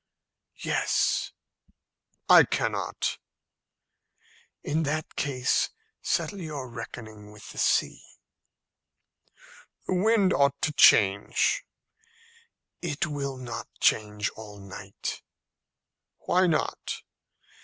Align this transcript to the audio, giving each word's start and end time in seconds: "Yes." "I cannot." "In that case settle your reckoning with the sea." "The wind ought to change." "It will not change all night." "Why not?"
"Yes." 0.63 1.31
"I 2.27 2.43
cannot." 2.43 3.19
"In 4.63 4.81
that 4.81 5.15
case 5.15 5.69
settle 6.01 6.41
your 6.41 6.67
reckoning 6.69 7.31
with 7.31 7.51
the 7.51 7.59
sea." 7.59 8.01
"The 9.85 9.93
wind 9.93 10.33
ought 10.33 10.59
to 10.63 10.73
change." 10.73 11.63
"It 12.81 13.05
will 13.05 13.37
not 13.37 13.67
change 13.79 14.29
all 14.31 14.57
night." 14.59 15.21
"Why 16.21 16.47
not?" 16.47 17.03